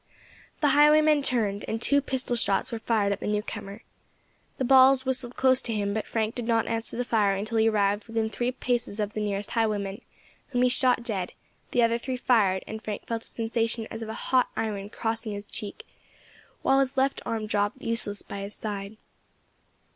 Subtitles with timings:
[0.61, 3.83] The highwaymen turned, and two pistol shots were fired at the new comer.
[4.57, 7.69] The balls whistled close to him, but Frank did not answer the fire until he
[7.69, 10.01] arrived within three paces of the nearest highwayman,
[10.47, 11.33] whom he shot dead;
[11.69, 15.33] the other three fired, and Frank felt a sensation as of a hot iron crossing
[15.33, 15.85] his cheek,
[16.63, 18.97] while his left arm dropped useless by his side.